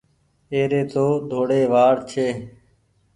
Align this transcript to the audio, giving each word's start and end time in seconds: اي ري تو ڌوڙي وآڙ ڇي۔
اي 0.51 0.61
ري 0.71 0.81
تو 0.91 1.05
ڌوڙي 1.29 1.61
وآڙ 1.73 1.95
ڇي۔ 2.11 2.27